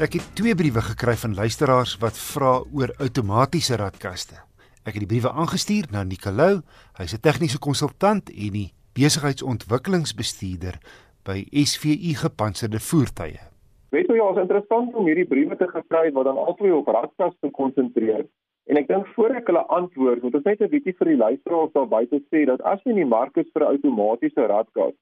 [0.00, 4.38] Ek het twee briewe gekry van luisteraars wat vra oor outomatiese radkaste.
[4.88, 6.62] Ek het die briewe aangestuur na Nicolou,
[6.96, 10.80] hy's 'n tegniese konsultant en die besigheidsontwikkelingsbestuurder
[11.28, 13.40] by SVU Gepantserde Voertuie.
[13.92, 17.50] Weet jy, ja, is interessant om hierdie briewe te gekry wat dan albei op radkaste
[17.50, 18.24] konsentreer.
[18.72, 21.72] En ek dink voor ek hulle antwoord, moet ons net 'n bietjie vir die luisteraars
[21.72, 24.96] daar buite sê dat as jy in die mark is vir 'n outomatiese radkas,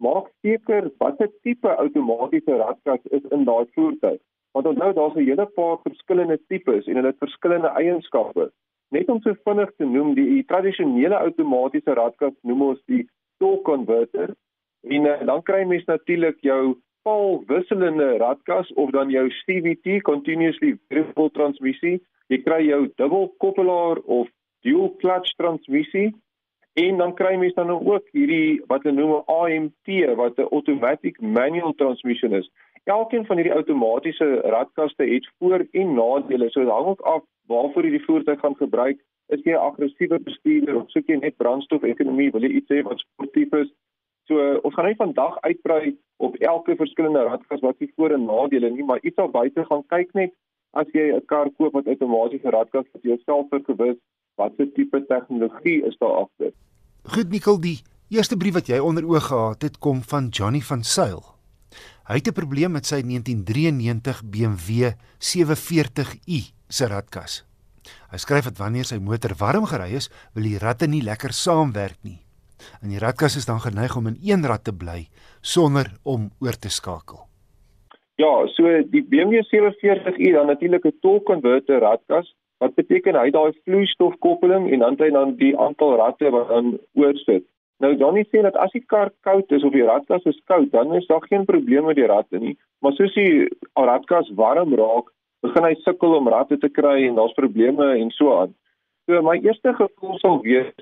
[0.00, 4.20] maak seker watter tipe outomatiese radkas is in daai voertuig.
[4.52, 8.50] Want onthou daar's 'n hele paar verskillende tipes en hulle het verskillende eienskappe.
[8.90, 13.08] Net om so vinnig te noem, die, die tradisionele outomatiese radkas noem ons die
[13.38, 14.34] torque converter
[14.82, 20.78] en uh, dan kry mens natuurlik jou paal wisselende radkas of dan jou CVT continuously
[20.88, 22.00] variable transmissie.
[22.26, 24.28] Jy kry jou dubbel koppelaar of
[24.62, 26.10] dual clutch transmissie
[26.72, 31.74] en dan kry mens dan ook hierdie wat hulle noem AMT wat 'n automatic manual
[31.74, 32.50] transmission is
[32.84, 36.50] elkeen van hierdie outomatiese radkaste het voor- en nadele.
[36.50, 38.98] So dit hang ook af waarvoor jy die voertuig gaan gebruik.
[39.26, 42.30] Is jy 'n aggressiewe bestuurder of soek jy net brandstof-ekonomie?
[42.30, 43.72] Wil jy iets hê wat sportief is?
[44.24, 48.70] So ons gaan net vandag uitbrei op elke verskillende radkas wat die voor- en nadele
[48.70, 50.32] nie, maar iets al buite gaan kyk net
[50.72, 53.96] as jy 'n kar koop wat outomatiese radkas het, jouself vergewis
[54.40, 56.52] watse tipe tegnologie is daar agter.
[57.14, 57.78] Goed Nikkel, die
[58.12, 61.22] eerste brief wat jy onder oog gehad het, kom van Johnny van Sail.
[62.08, 67.44] Hy het 'n probleem met sy 1993 BMW 740i se radkas.
[68.10, 71.98] Hy skryf dat wanneer sy motor warm gery is, wil die ratte nie lekker saamwerk
[72.02, 72.20] nie.
[72.82, 75.08] En die radkas is dan geneig om in een rad te bly
[75.40, 77.26] sonder om oor te skakel.
[78.20, 83.52] Ja, so die BMW 740i dan natuurlik 'n torque converter radkas wat beteken hy daai
[83.64, 87.46] vloeistofkoppeling en dan hy dan die aantal ratte wat dan oorsit.
[87.80, 90.92] Nou Johnny sê dat as die kar koud is of die radkas is koud, dan
[90.98, 92.56] is daar geen probleem met die ratte nie.
[92.84, 95.08] Maar soos die radkas warm raak,
[95.40, 98.52] begin hy sukkel om ratte te kry en daar's probleme en so aan.
[99.08, 100.74] So my eerste gevoel sal wees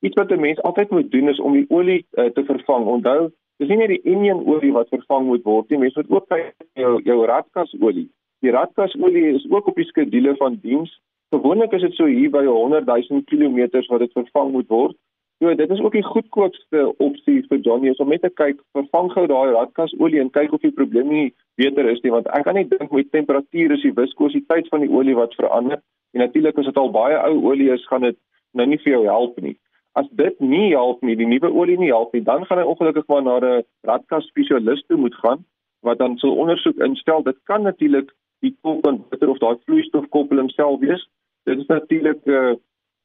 [0.00, 2.86] iets wat 'n mens altyd moet doen is om die olie uh, te vervang.
[2.86, 6.28] Onthou, dis nie net die enjin olie wat vervang moet word nie, mens moet ook
[6.28, 8.08] kyk jou jou radkas olie.
[8.40, 11.00] Die radkas olie is ook op die skedule van diens.
[11.30, 13.58] Gewoonlik is dit so hier by 100 000 km
[13.88, 14.96] wat dit vervang moet word.
[15.38, 19.12] So dit is ook die goedkoopste opsie vir Johnny is om net te kyk, vervang
[19.12, 22.58] gou daai radkasolie en kyk of die probleem nie beter is nie want ek kan
[22.58, 26.66] nie dink met temperatuur is die viskositeit van die olie wat verander en natuurlik as
[26.68, 28.18] dit al baie ou olie is, gaan dit
[28.58, 29.54] nou nie vir jou help nie.
[29.94, 33.06] As dit nie help nie, die nuwe olie nie help nie, dan gaan hy ongelukkig
[33.08, 35.46] maar na 'n radkas spesialis toe moet gaan
[35.86, 37.22] wat dan sal ondersoek instel.
[37.22, 38.10] Dit kan natuurlik
[38.44, 41.06] die koelkonverter of daai vloeistofkoppeling self wees.
[41.44, 42.54] Dit is natuurlik 'n uh,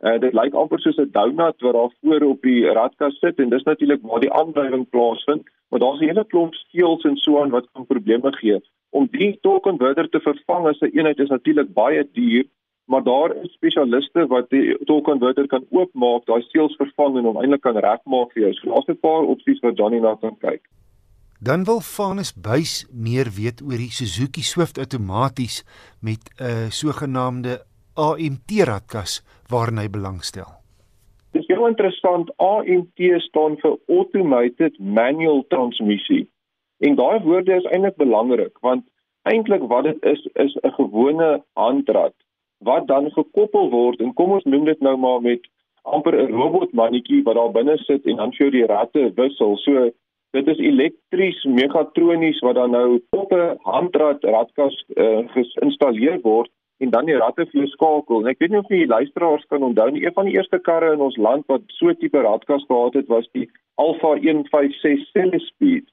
[0.04, 3.50] Uh, dit lyk amper soos 'n donut wat daar voor op die radkas sit en
[3.50, 7.50] dis natuurlik waar die aandrywing plaasvind, maar daar's 'n hele klomp steels en so aan
[7.50, 8.60] wat kan probleme gee.
[8.90, 12.46] Om die torque converter te vervang as 'n eenheid is natuurlik baie duur,
[12.86, 17.38] maar daar is spesialiste wat die torque converter kan oopmaak, daai steels vervang en hom
[17.38, 18.54] eintlik kan regmaak vir jou.
[18.54, 20.62] So daar's 'n paar opsies wat Johnny na kan kyk.
[21.40, 25.64] Dan wil Vanus Buys meer weet oor die Suzuki Swift outomaties
[26.02, 30.50] met 'n uh, sogenaamde AMT radkas waarna hy belangstel.
[31.32, 32.32] Dit is heel interessant.
[32.44, 36.28] AMT staan vir Automated Manual Transmission.
[36.84, 38.84] En daai woorde is eintlik belangrik want
[39.32, 42.14] eintlik wat dit is is 'n gewone handrad
[42.60, 45.48] wat dan gekoppel word en kom ons noem dit nou maar met
[45.84, 49.58] amper 'n robotmannetjie wat daar binne sit en dan vir jou die ratte wissel.
[49.58, 49.90] So
[50.32, 56.90] dit is elektries megatronies wat dan nou op 'n handrad radkas uh, geïnstalleer word en
[56.90, 58.22] dan die ratte vir skakel.
[58.22, 60.94] En ek weet nie of die luisteraars kan onthou nie, een van die eerste karre
[60.94, 65.88] in ons land wat so tipe radkas gehad het, was die Alfa 156 Cellespeed.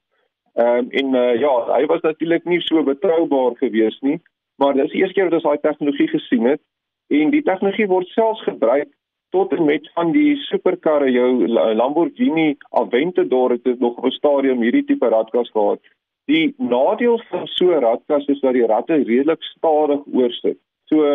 [0.53, 4.19] Ehm um, en uh, ja, hy was natuurlik nie so betroubaar gewees nie,
[4.61, 6.61] maar dis die eerste keer dat ons daai tegnologie gesien het
[7.09, 8.91] en die tegnologie word selfs gebruik
[9.33, 14.85] tot en met van die superkarre jou Lamborghini Aventador het nog op 'n stadium hierdie
[14.85, 15.79] tipe radkas gehad.
[16.25, 20.59] Die nadeel van so 'n radkas is dat die ratte redelik stadig oorsit.
[20.93, 21.07] So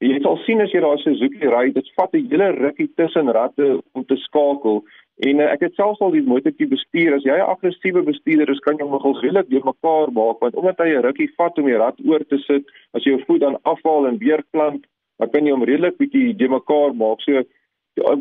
[0.00, 3.82] jy sal sien as jy daar Suzuki ry, dit vat 'n hele rukkie tussen ratte
[3.92, 4.82] om te skakel.
[5.28, 7.16] En uh, ek het selfs al die motortjie bestuur.
[7.16, 10.78] As jy 'n aggressiewe bestuurder is, kan jy nogal redelik deur mekaar maak want omdat
[10.78, 12.64] hy 'n rukkie vat om die rat oor te sit,
[12.94, 14.86] as jy jou voet dan afhaal en weer plant,
[15.18, 17.20] dan kan jy hom redelik bietjie deur mekaar maak.
[17.20, 17.42] So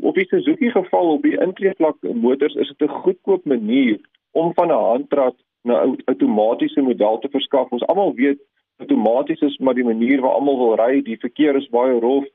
[0.01, 3.99] op die Suzuki geval op die intreevlak motors is dit 'n goedkoop manier
[4.33, 7.71] om van 'n handrat 'n outomatiese model te verskaf.
[7.71, 8.41] Ons almal weet
[8.81, 11.01] outomaties is maar die manier waar almal wil ry.
[11.01, 12.25] Die verkeer is baie rof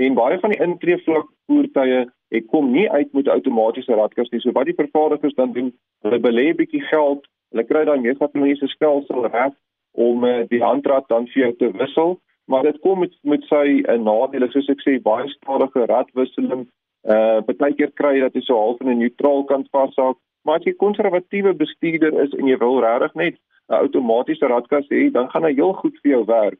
[0.00, 4.40] en baie van die intreevlak voertuie ek kom nie uit met outomatiese radkas nie.
[4.40, 5.72] So wat die vervaardigers dan doen,
[6.06, 9.54] hulle belê bietjie geld, hulle kry daai megatroniese stelsel reg
[9.98, 12.12] om uh, die handrat dan vir jou te wissel,
[12.50, 16.68] maar dit kom met met sy uh, nadele soos ek sê baie stadige radwisseling.
[17.00, 20.14] Uh baie keer kry jy dat jy so half in 'n neutraal kant vashou,
[20.44, 23.36] maar as jy konservatiewe bestuurder is en jy wil regtig net
[23.68, 26.58] 'n outomatiese radkas hê, dan gaan hy heel goed vir jou werk.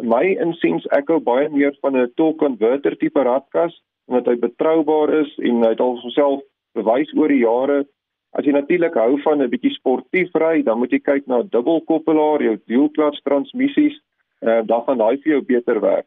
[0.00, 3.74] In my insiens ek hou baie meer van 'n torque converter tipe radkas
[4.08, 6.42] omdat hy betroubaar is en hy het al homself
[6.74, 7.86] bewys oor die jare
[8.32, 12.40] As jy natuurlik hou van 'n bietjie sportief ry, dan moet jy kyk na dubbelkoppelaar,
[12.42, 13.98] jou dual clutch transmissies,
[14.40, 16.06] uh, dan gaan daai vir jou beter werk.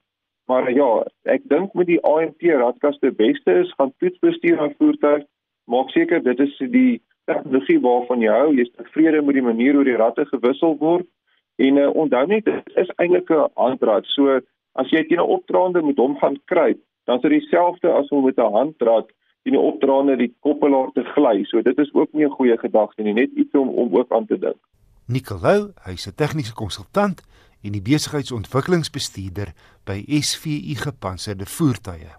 [0.49, 5.23] Maar ja, ek dink met die AMT radkas die beste is gaan toetsbestuur aan voertuig.
[5.69, 9.83] Maak seker dit is die tegnologie waarvan jy hou, jy's tevrede met die manier hoe
[9.83, 11.07] die ratte gewissel word.
[11.55, 14.05] En uh, onthou net dit is eintlik 'n handrad.
[14.05, 14.39] So
[14.73, 18.25] as jy teen 'n opdraande met hom gaan kruip, dan is dit dieselfde as om
[18.25, 19.11] met 'n handrad
[19.43, 21.43] in die opdraande die koppelaar te gly.
[21.43, 24.25] So dit is ook nie 'n goeie gedagte nie, net iets om om ook aan
[24.25, 24.61] te dink.
[25.07, 27.21] Nicolou, hy's 'n tegniese konsultant
[27.61, 32.13] en die besigheidsontwikkelingsbestuurder by SVU Gepantserde Voertuie.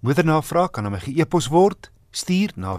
[0.00, 1.90] Moedernavraag kan aan my ge-e-pos word.
[2.10, 2.78] Stuur na